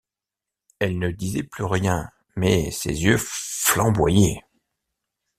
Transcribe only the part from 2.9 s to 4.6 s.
yeux flamboyaient.